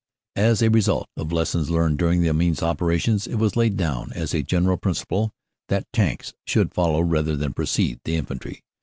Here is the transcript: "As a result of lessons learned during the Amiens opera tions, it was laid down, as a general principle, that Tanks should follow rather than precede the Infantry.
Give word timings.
"As 0.39 0.63
a 0.63 0.69
result 0.71 1.07
of 1.15 1.31
lessons 1.31 1.69
learned 1.69 1.99
during 1.99 2.23
the 2.23 2.27
Amiens 2.29 2.63
opera 2.63 2.97
tions, 2.97 3.27
it 3.27 3.35
was 3.35 3.55
laid 3.55 3.77
down, 3.77 4.11
as 4.15 4.33
a 4.33 4.41
general 4.41 4.75
principle, 4.75 5.31
that 5.67 5.85
Tanks 5.93 6.33
should 6.47 6.73
follow 6.73 7.01
rather 7.01 7.35
than 7.37 7.53
precede 7.53 7.99
the 8.03 8.15
Infantry. 8.15 8.63